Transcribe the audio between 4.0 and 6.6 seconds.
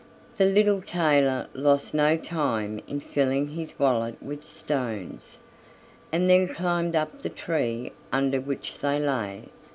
with stones, and then